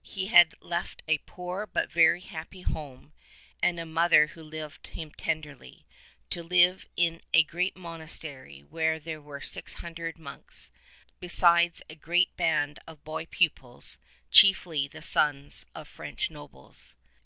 He 0.00 0.28
had 0.28 0.54
left 0.62 1.02
a 1.06 1.18
poor 1.26 1.66
but 1.66 1.84
a 1.84 1.88
very 1.88 2.22
happy 2.22 2.62
home, 2.62 3.12
and 3.62 3.78
a 3.78 3.84
mother 3.84 4.28
who 4.28 4.40
loved 4.42 4.86
him 4.86 5.10
tenderly, 5.10 5.84
to 6.30 6.42
live 6.42 6.86
in 6.96 7.20
a 7.34 7.42
great 7.42 7.76
monastery 7.76 8.60
where 8.62 8.98
there 8.98 9.20
were 9.20 9.42
six 9.42 9.74
hundred 9.74 10.18
monks, 10.18 10.70
besides 11.20 11.82
a 11.90 11.96
great 11.96 12.34
band 12.34 12.78
of 12.86 13.04
boy 13.04 13.26
pupils, 13.26 13.98
chiefly 14.30 14.88
the 14.88 15.02
sons 15.02 15.66
of 15.74 15.86
French 15.86 16.30
nobles. 16.30 16.94